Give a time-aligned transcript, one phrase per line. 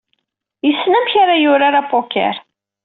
[0.67, 2.35] Yessen amek ara yurar apoker.